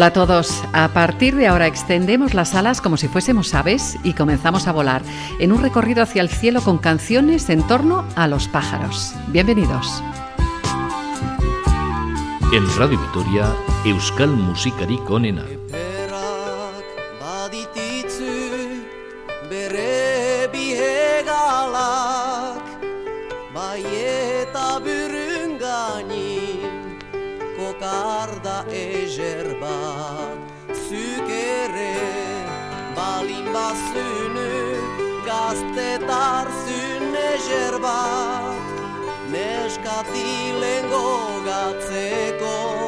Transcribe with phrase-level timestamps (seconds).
[0.00, 0.64] Hola a todos.
[0.72, 5.02] A partir de ahora extendemos las alas como si fuésemos aves y comenzamos a volar
[5.40, 9.12] en un recorrido hacia el cielo con canciones en torno a los pájaros.
[9.28, 10.02] Bienvenidos.
[12.54, 13.54] En Radio Vitoria,
[13.84, 15.59] Euskal Musikari Konena.
[36.20, 38.74] behar zune zerbat,
[39.32, 41.08] neskati lengo
[41.48, 42.79] gatzeko.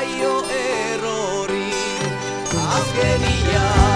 [0.00, 1.68] zaio errori.
[2.76, 3.89] Azken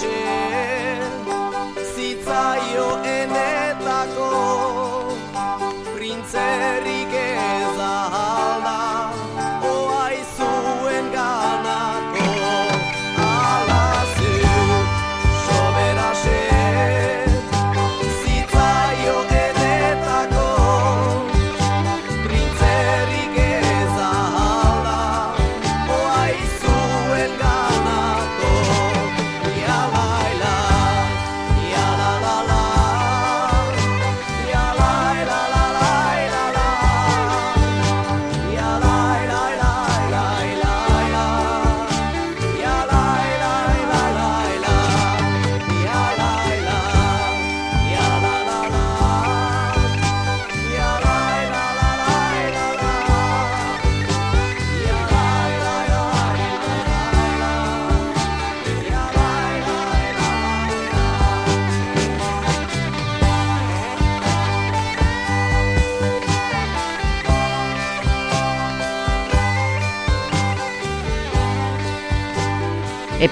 [0.00, 0.41] shit.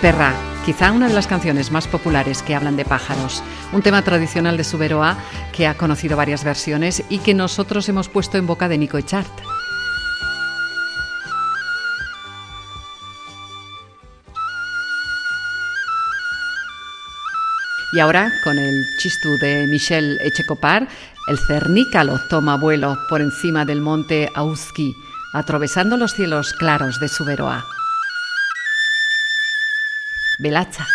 [0.00, 0.32] Eperra,
[0.64, 4.64] quizá una de las canciones más populares que hablan de pájaros, un tema tradicional de
[4.64, 5.18] Suberoa
[5.52, 9.30] que ha conocido varias versiones y que nosotros hemos puesto en boca de Nico Echart.
[17.92, 20.88] Y ahora, con el chistú de Michel Echecopar,
[21.28, 24.94] el cernícalo toma vuelo por encima del monte Auski,
[25.34, 27.79] atravesando los cielos claros de Suberoa.
[30.40, 30.86] Belacha.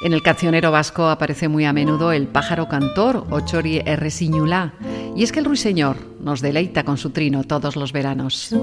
[0.00, 4.74] En el cancionero vasco aparece muy a menudo el pájaro cantor o chori erresiñulá,
[5.16, 8.54] y es que el ruiseñor nos deleita con su trino todos los veranos.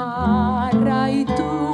[0.00, 1.69] Haraitu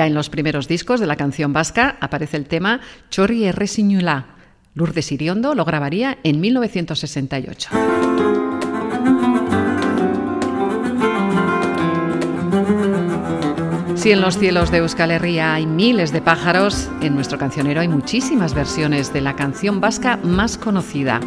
[0.00, 2.80] Ya en los primeros discos de la canción vasca aparece el tema
[3.10, 4.28] Chorri Erresiñulá.
[4.74, 8.29] Lourdes Iriondo lo grabaría en 1968.
[14.00, 17.88] Si en los cielos de Euskal Herria hay miles de pájaros, en nuestro cancionero hay
[17.88, 21.20] muchísimas versiones de la canción vasca más conocida.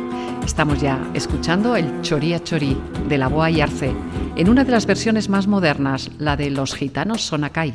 [0.43, 2.75] Estamos ya escuchando el Choría Chorí
[3.07, 3.93] de la Boa y Arce,
[4.35, 7.73] en una de las versiones más modernas, la de los gitanos Sonacay.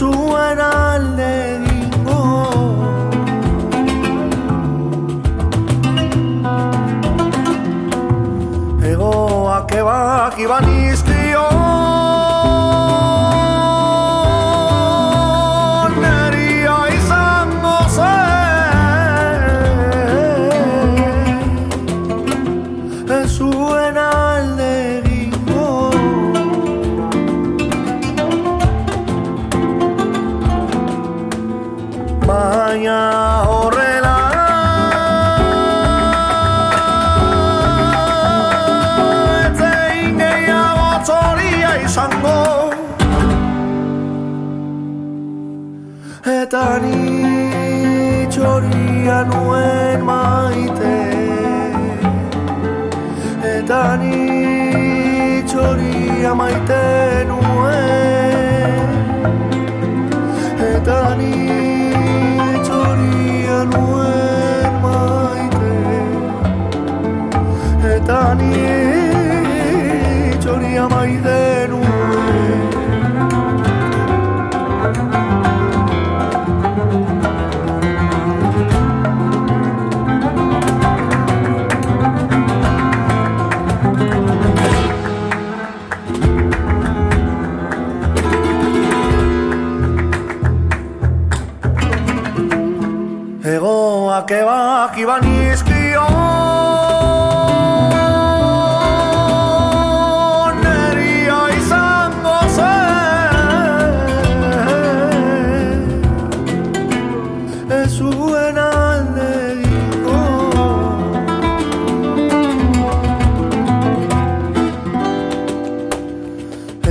[0.00, 0.29] su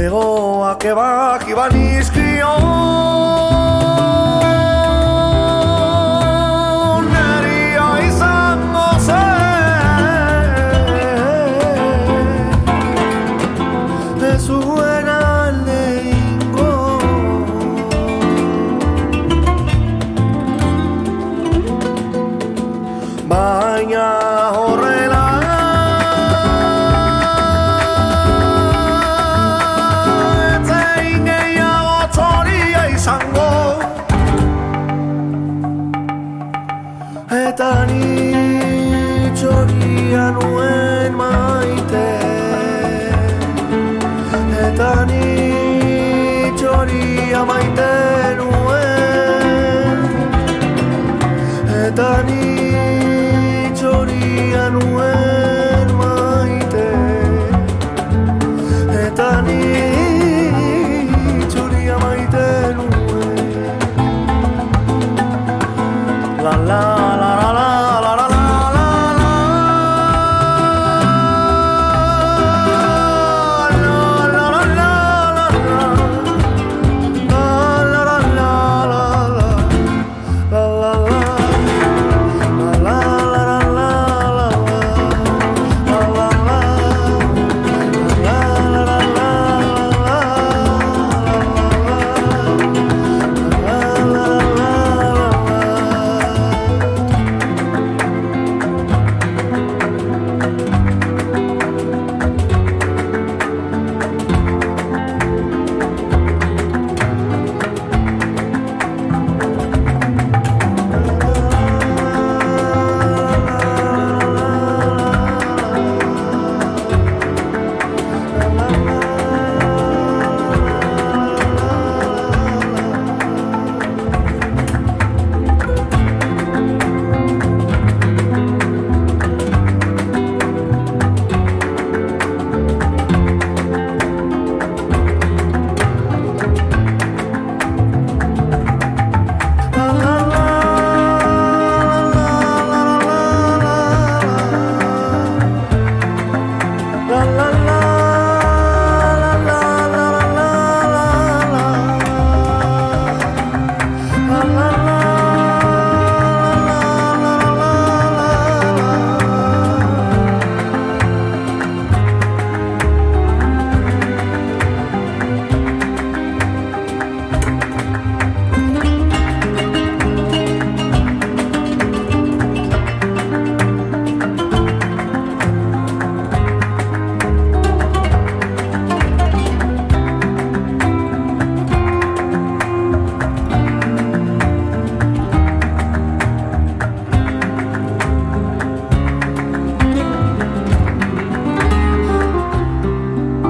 [0.10, 1.76] Llegó a que va, que van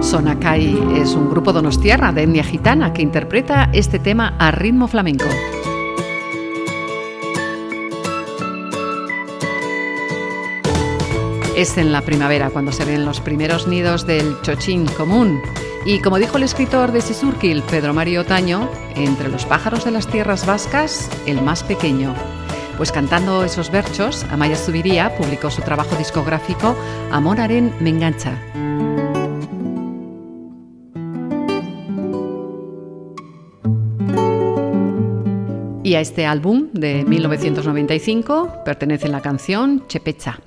[0.10, 5.28] Sonacay es un grupo donostiarra de etnia gitana que interpreta este tema a ritmo flamenco.
[11.56, 15.40] Es en la primavera cuando se ven los primeros nidos del chochín común.
[15.86, 20.08] Y como dijo el escritor de Sisurquil, Pedro Mario Otaño, entre los pájaros de las
[20.08, 22.16] tierras vascas, el más pequeño.
[22.78, 26.76] Pues cantando esos versos, Amaya Zubiría publicó su trabajo discográfico
[27.12, 28.40] Amoraren me engancha.
[35.90, 40.40] Y a este álbum de 1995 pertenece la canción Chepecha.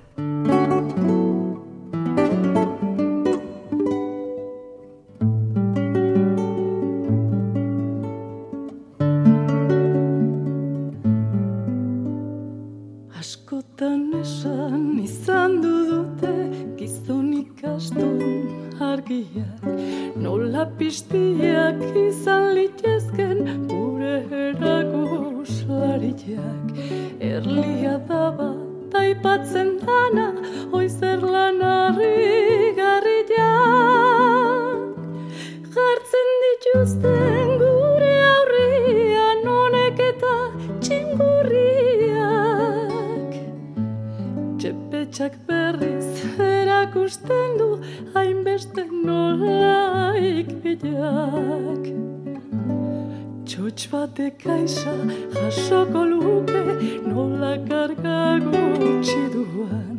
[55.82, 56.62] Jasoko luke
[57.06, 59.96] nola karga gutxi duan.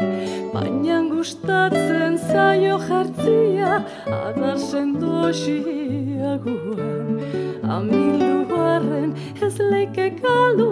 [0.53, 3.71] Baina gustatzen zaio jartzia
[4.07, 7.07] adar sendosiaguan
[7.75, 9.09] Amildu barren
[9.47, 10.71] ez leike galdu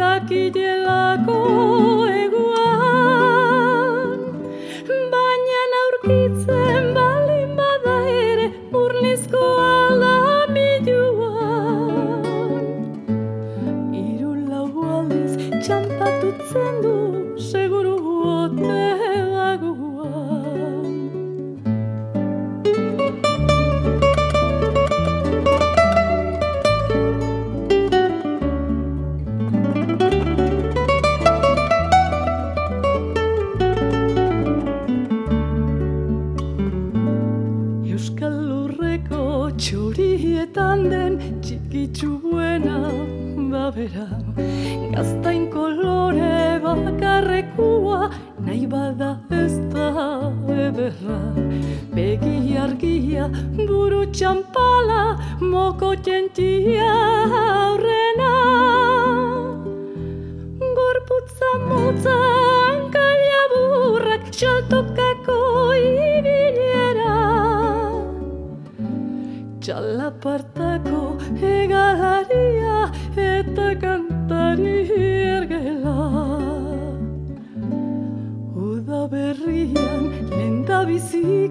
[0.00, 1.38] dakilelako
[2.24, 2.59] eguan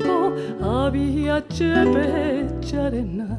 [0.10, 0.34] biziko
[0.86, 3.30] abiatxe betxarena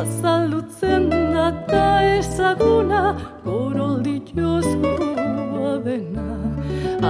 [0.00, 1.84] Azaldutzen data
[2.18, 3.02] ezaguna
[3.44, 6.28] goroldi jozkoa dena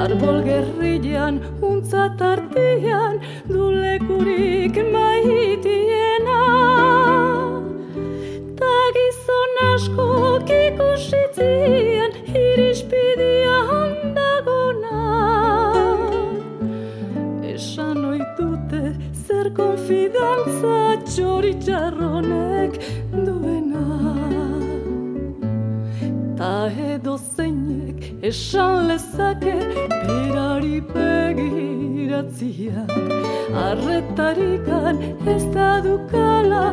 [0.02, 6.40] Arbol gerrilean untza tartian dulekurik maitiena
[8.60, 10.08] Ta gizon asko
[10.62, 12.07] ikusitzien
[19.38, 22.72] zer konfidantza txoritxarronek
[23.26, 23.84] duena.
[26.38, 26.54] Ta
[26.92, 29.56] edo zeinek esan lezake
[30.06, 32.80] berari begiratzia.
[33.66, 34.96] Arretarikan
[35.34, 36.64] ez da dukala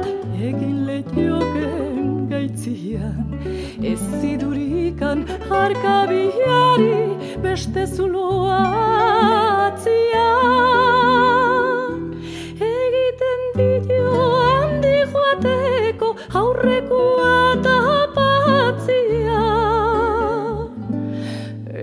[0.49, 3.25] egin lehioken gaitzian.
[3.91, 6.95] Ez zidurikan harkabiari
[7.45, 8.61] beste zuloa
[9.67, 10.35] atzian
[13.55, 14.11] Egiten dio
[14.43, 19.43] handi joateko aurrekoa tapatzia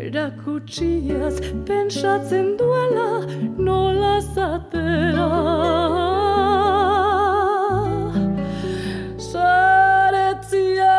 [0.01, 3.09] Erakutsiaz pentsatzen duela
[3.57, 5.31] nola zatera
[9.17, 10.99] Saretzia.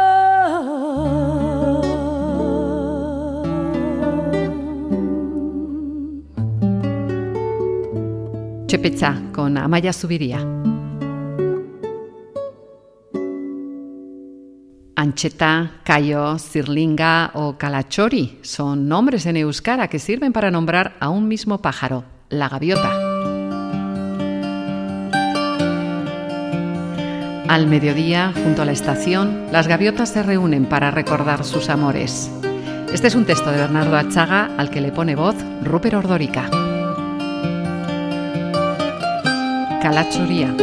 [8.68, 10.62] Chepecha con Amaya Subiría.
[15.04, 21.28] Ancheta, Cayo, Cirlinga o Calachori son nombres en euskara que sirven para nombrar a un
[21.28, 22.89] mismo pájaro, la gaviota.
[27.50, 32.32] Al mediodía, junto a la estación, las gaviotas se reúnen para recordar sus amores.
[32.94, 35.36] Este es un texto de Bernardo Achaga al que le pone voz
[35.66, 36.50] Rupert Ordórica.
[39.82, 40.56] Calachoría.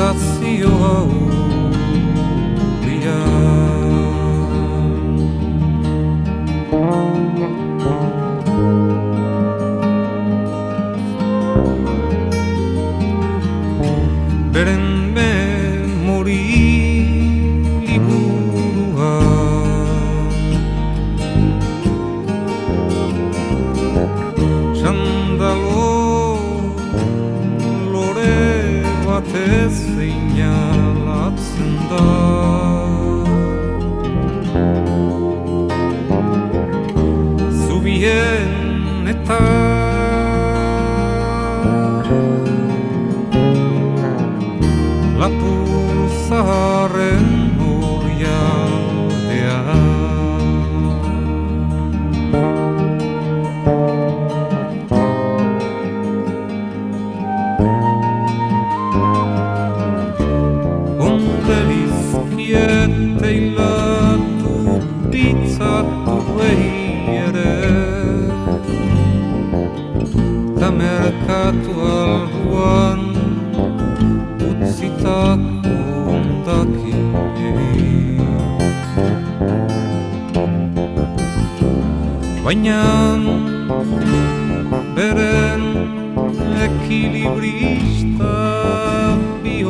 [0.00, 1.29] estacionou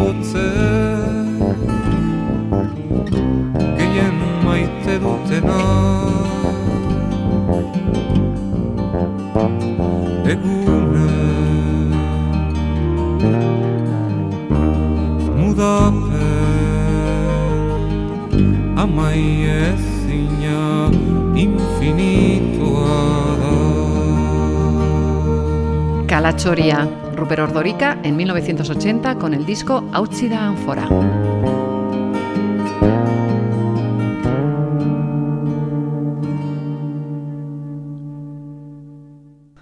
[0.01, 0.49] bihotze
[3.77, 5.61] Gehien maite dutena.
[10.33, 11.11] Egune
[15.37, 15.99] Mudapen
[18.77, 19.25] Amai
[19.65, 20.63] ezina
[21.45, 23.01] infinitoa
[23.41, 23.55] da.
[26.07, 26.79] Calachoria,
[27.31, 30.89] Rupert Ordorica en 1980 con el disco Autsida Anfora.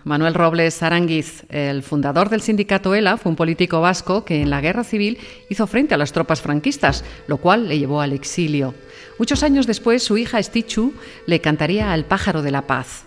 [0.04, 4.62] Manuel Robles Aranguiz, el fundador del sindicato ELA, fue un político vasco que en la
[4.62, 5.18] guerra civil
[5.50, 8.74] hizo frente a las tropas franquistas, lo cual le llevó al exilio.
[9.18, 10.94] Muchos años después, su hija Estichu
[11.26, 13.04] le cantaría al pájaro de la paz.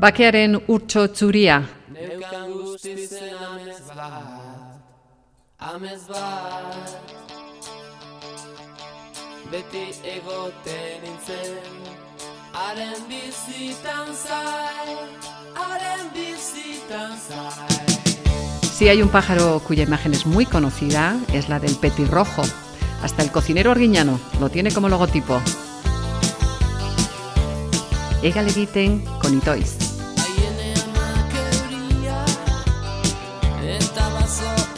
[0.00, 1.58] Bakearen urtso tzuria,
[1.92, 4.78] Neukan guztizen amez bat,
[5.58, 6.94] amez bat
[9.52, 9.82] Beti
[10.14, 11.84] egoten nintzen,
[12.56, 14.96] haren bizitan zai,
[15.66, 17.76] haren bizitan zai
[18.72, 22.40] Si hay un pájaro cuya imagen es muy conocida, es la del petirrojo.
[23.02, 25.42] Hasta el cocinero arguiñano lo tiene como logotipo.
[28.22, 29.79] Ega egiten con itoiz.
[34.30, 34.69] So.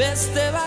[0.00, 0.59] best that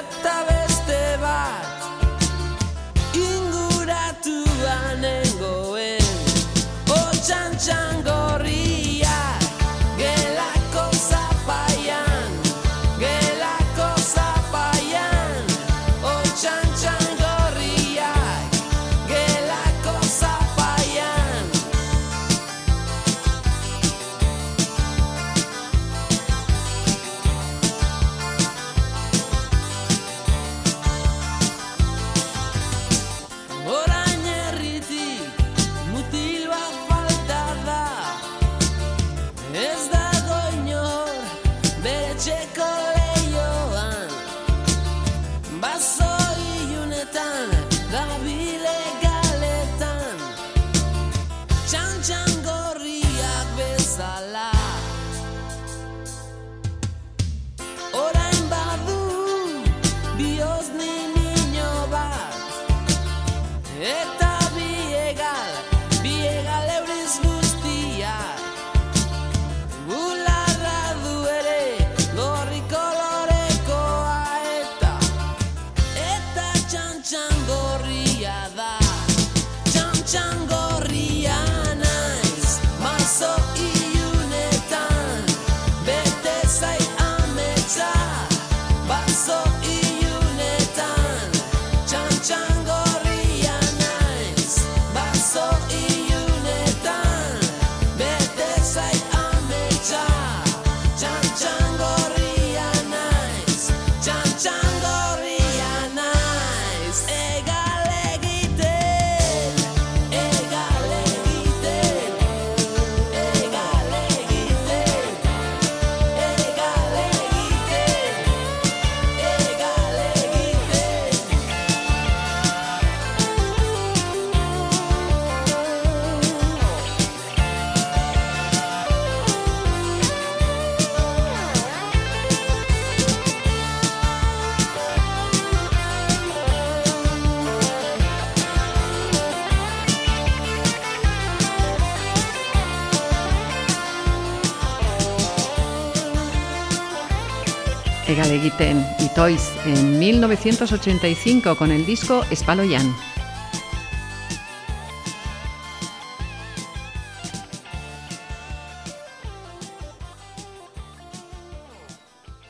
[148.33, 152.91] Egiten itoiz en 1985 con el disco Espaloyan.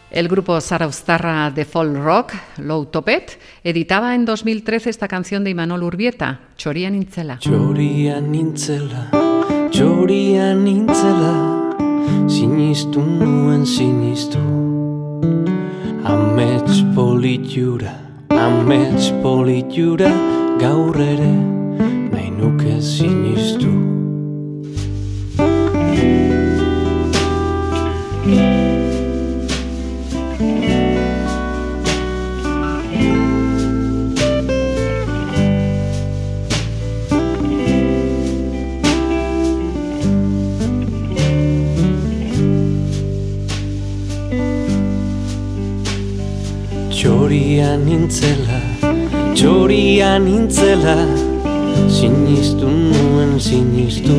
[0.10, 5.84] El grupo Zarauztarra de folk rock, Low Topet, editaba en 2013 esta canción de Imanol
[5.84, 7.40] Urbieta, Choria Nintzela.
[7.40, 9.10] Txoria nintzela,
[9.70, 11.34] txoria nintzela,
[12.30, 14.73] sinistu nuen sinistu.
[16.74, 17.92] Amets politura,
[18.34, 20.10] amets politura,
[20.58, 21.30] gaur ere
[22.10, 23.70] nahi nuke sinistu.
[47.54, 48.60] Txoria nintzela,
[49.38, 50.95] txoria nintzela
[51.86, 54.16] Sinistu nuen sinistu.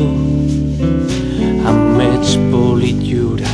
[1.67, 3.51] Amets politiura,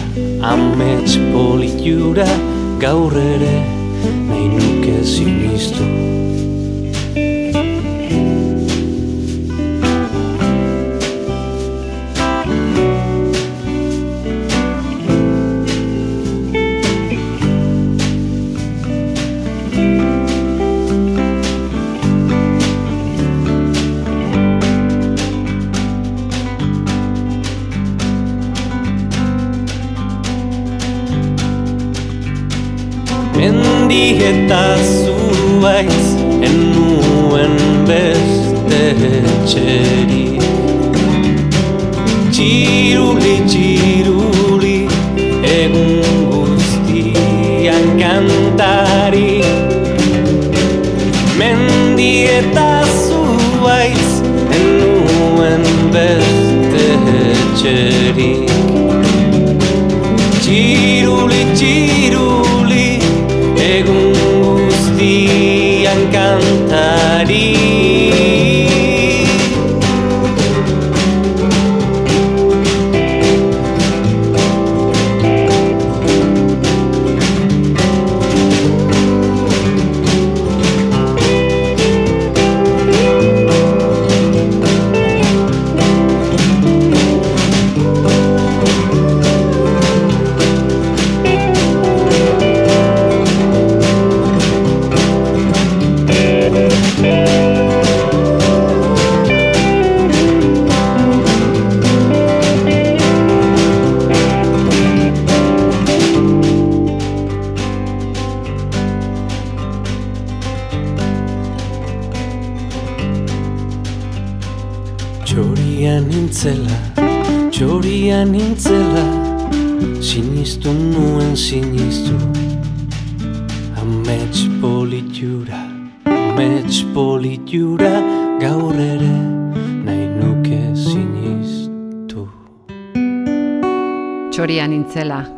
[0.53, 2.29] amets politiura
[2.77, 3.57] Gaur ere
[4.29, 5.89] nahi nuke sinistu
[35.81, 36.07] zuaiz
[36.47, 37.57] enuen
[37.87, 38.81] beste
[39.17, 40.41] etxerik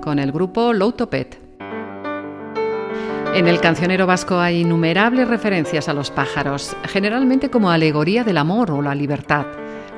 [0.02, 1.38] Con el grupo Loutopet.
[3.34, 8.72] En el cancionero vasco hay innumerables referencias a los pájaros, generalmente como alegoría del amor
[8.72, 9.46] o la libertad.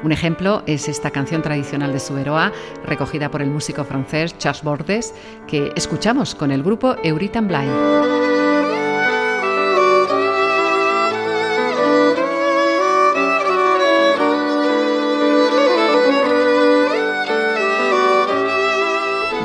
[0.03, 2.51] Un ejemplo es esta canción tradicional de Suberoa,
[2.85, 5.13] recogida por el músico francés Charles Bordes,
[5.47, 7.67] que escuchamos con el grupo Euritan Blay.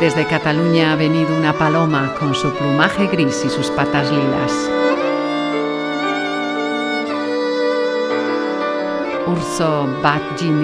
[0.01, 4.71] Desde Cataluña ha venido una paloma con su plumaje gris y sus patas lilas.
[9.27, 10.59] Urso bat jin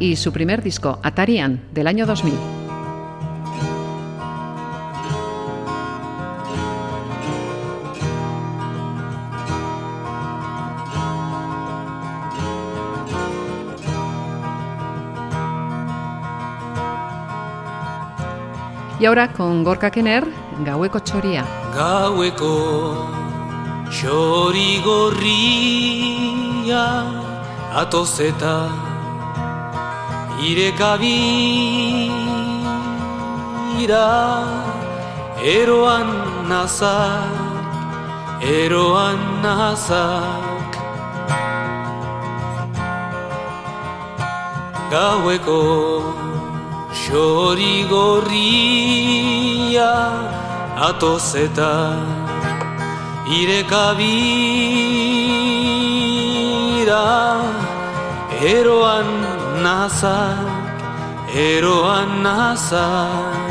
[0.00, 2.34] Y su primer disco, Atarian, del año 2000.
[18.98, 20.26] Y ahora con Gorka Kenner,
[20.64, 21.44] Gaueko Choria.
[21.74, 23.08] Gaueko
[23.88, 26.84] txori gorria
[27.72, 28.20] atoz
[30.40, 30.96] eta irekabira
[35.42, 36.08] eroan
[36.48, 37.28] nazak,
[38.40, 40.70] eroan nazak.
[44.90, 45.62] Gaueko
[46.92, 49.92] txori gorria
[50.88, 51.96] atoz eta
[53.28, 54.00] irekabira
[58.40, 60.76] eroan nazak,
[61.34, 63.50] eroan nazak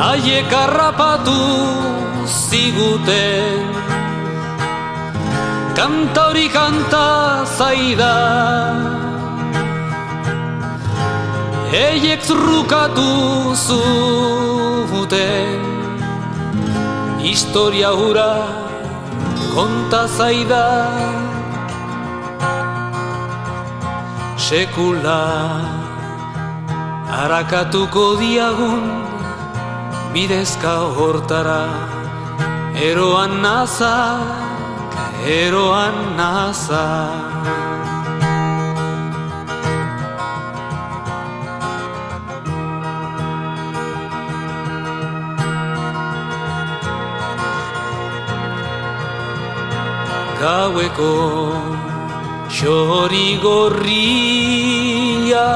[0.00, 1.40] Haiek harrapatu
[2.24, 3.68] ziguten
[5.76, 8.14] Kanta hori kanta zaida.
[11.72, 13.10] Eiek zurrukatu
[13.66, 15.60] zuten
[17.20, 18.59] Historia hura
[19.54, 20.66] konta zaida
[24.50, 25.22] Sekula.
[27.22, 28.84] Arakatuko diagun
[30.14, 31.64] Bidezka hortara.
[32.74, 34.22] Eroan nazak
[35.26, 37.29] Eroan nazak
[50.40, 51.12] gaueko
[52.56, 55.46] xori gorria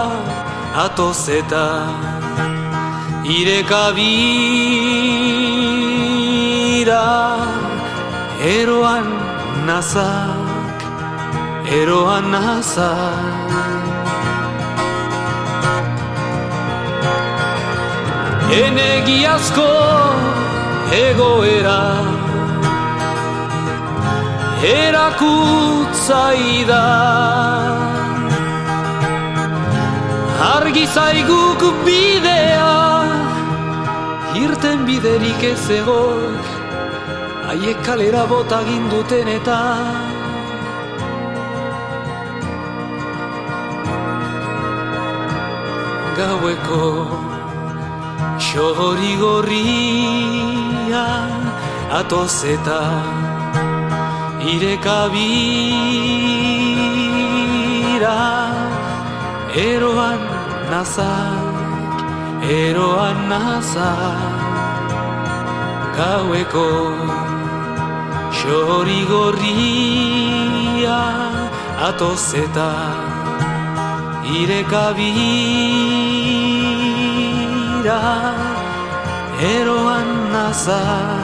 [0.84, 1.66] atoz eta
[3.36, 4.04] irekabira
[8.56, 9.08] eroan
[9.66, 10.78] nazak,
[11.80, 13.50] eroan nazak.
[18.54, 19.70] Enegiazko
[20.92, 22.13] egoera
[24.64, 26.04] erakutzaida
[30.44, 32.70] Argi zaiguk bidea
[34.44, 36.44] Irten biderik ez egok
[37.48, 39.58] Haiek kalera bota ginduten eta
[46.16, 46.88] Gaueko
[48.48, 51.06] xori gorria
[52.00, 52.80] atoz eta
[54.52, 55.72] irekabira
[59.56, 60.22] eroan
[60.70, 61.54] nazak,
[62.60, 64.42] eroan nazak
[65.96, 66.68] gaueko
[68.38, 71.00] xori gorria
[71.88, 72.70] atoz eta
[74.40, 75.14] irekabira
[79.54, 81.23] eroan nazak,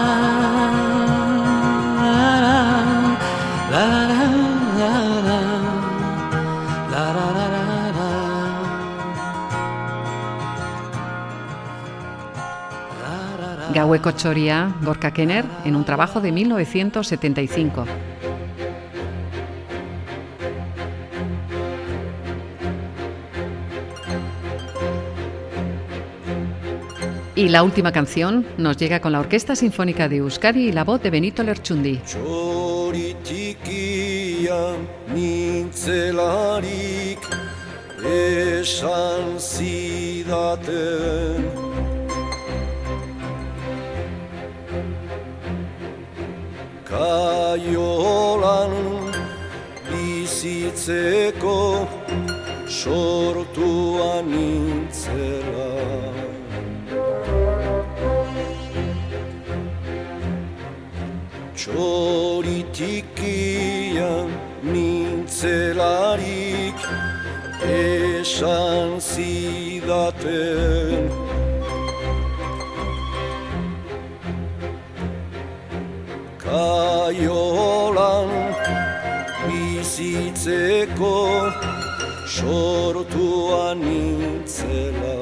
[13.73, 17.85] Gaueko Choria, Gorka Kenner, en un trabajo de 1975.
[27.35, 31.01] Y la última canción nos llega con la Orquesta Sinfónica de Euskadi y la voz
[31.01, 31.99] de Benito Lerchundi.
[38.03, 40.21] Esan zidaten
[46.91, 48.75] Kaiolan
[49.87, 51.87] bizitzeko
[52.67, 55.71] sortua nintzela.
[61.55, 64.27] Txoritikian
[64.73, 66.79] nintzelarik
[67.71, 71.10] esan zidaten
[77.21, 78.29] kaiolan
[79.45, 81.17] bizitzeko
[82.25, 85.17] sortua nintzela.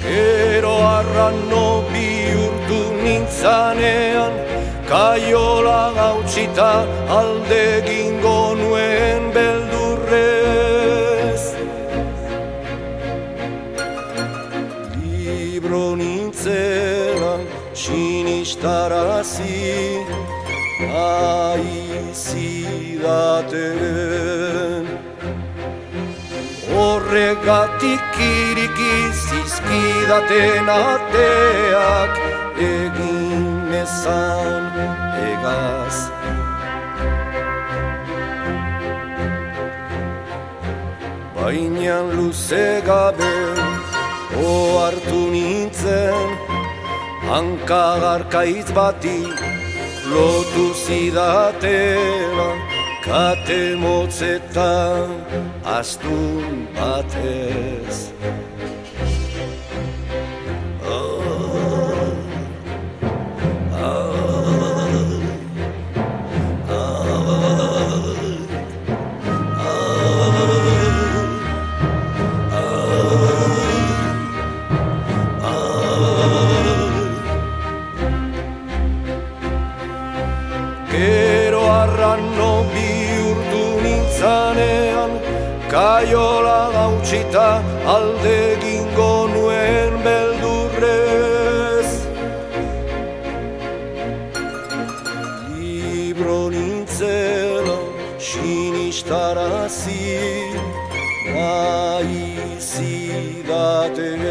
[0.00, 4.32] Gero arrano bihurtu nintzanean,
[4.88, 6.72] kaiola gautsita
[7.18, 7.66] alde
[18.66, 20.02] sinistarazi,
[20.92, 21.94] aizidaten.
[26.74, 28.96] Horregatik iriki
[29.26, 32.14] zizkidaten ateak
[32.58, 34.64] egin ezan
[35.30, 35.96] egaz.
[41.36, 43.36] Baina luze gabe
[44.42, 46.45] ohartu nintzen
[47.26, 49.18] Hanka garkaitz bati
[50.10, 52.50] lotu zidatela
[53.06, 55.10] Kate motzetan
[55.78, 57.96] astun batez
[85.76, 87.48] Kaiola gautsita
[87.94, 91.90] alde gingo nuen beldurrez.
[95.52, 97.76] Libro nintzela
[98.28, 100.00] sinistarazi
[101.34, 102.24] nahi
[102.70, 104.24] zidaten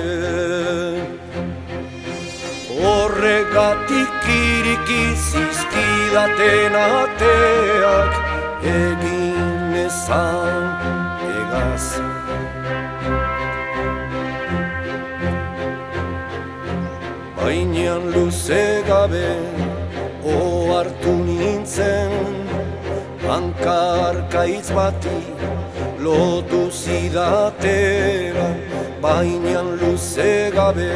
[2.81, 8.13] Horregatik iriki zizkidaten ateak
[8.73, 10.74] egin ezan
[11.75, 11.99] egaz.
[17.37, 19.27] Baina luze gabe
[20.23, 22.11] ohartu nintzen
[23.27, 25.19] Hankarkaitz bati
[25.99, 28.49] lotu zidatera
[29.01, 30.91] Baina luze gabe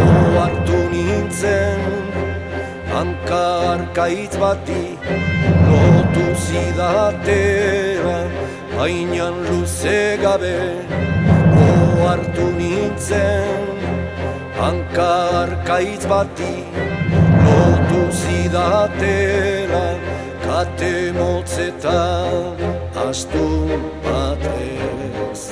[0.00, 1.80] ohartu nintzen
[2.92, 4.82] Hankarkaitz bati
[5.70, 8.18] lotu zidatera
[8.80, 10.58] Baina luze gabe
[11.64, 13.66] ohartu nintzen.
[14.58, 16.54] Hankarkaitz bati
[17.44, 19.84] lotu zidatera
[20.46, 22.64] Kate motzetan
[23.04, 23.44] astu
[24.06, 25.44] batez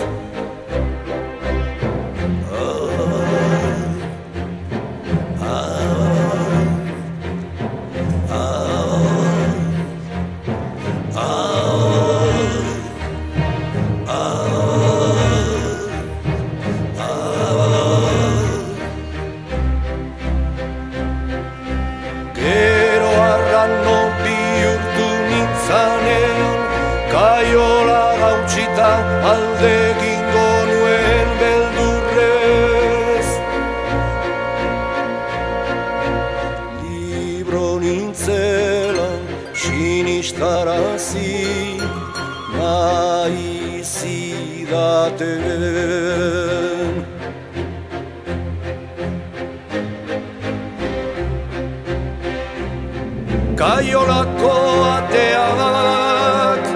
[53.59, 54.51] Kaiolako
[54.95, 56.67] ateak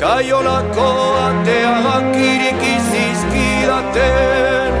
[0.00, 0.86] Kaiolako
[1.24, 4.72] ateak iriki zizkidaten.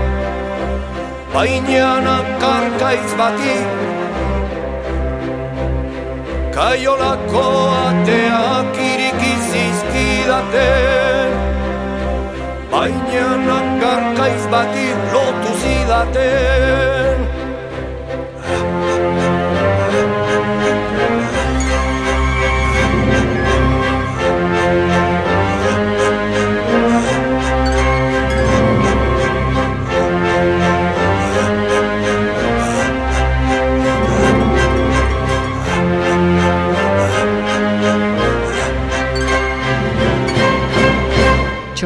[1.34, 3.56] Baina karkaitz bati.
[6.56, 7.46] Kaiolako
[7.82, 11.30] ateak iriki zizkidaten.
[12.72, 17.13] Baina karkaitz bati lotu zidaten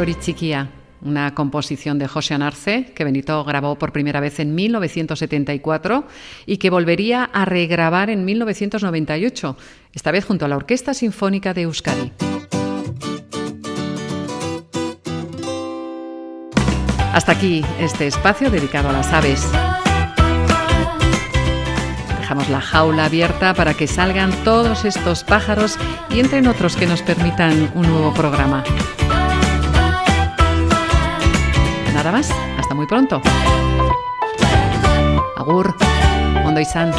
[0.06, 0.70] Chiquia,
[1.02, 6.04] una composición de José Anarce que Benito grabó por primera vez en 1974
[6.46, 9.56] y que volvería a regrabar en 1998,
[9.92, 12.12] esta vez junto a la Orquesta Sinfónica de Euskadi.
[17.12, 19.50] Hasta aquí este espacio dedicado a las aves.
[22.20, 25.78] dejamos la jaula abierta para que salgan todos estos pájaros
[26.10, 28.62] y entren otros que nos permitan un nuevo programa.
[31.98, 33.20] Nada más, hasta muy pronto.
[35.36, 35.74] Agur,
[36.44, 36.92] Ondo izan.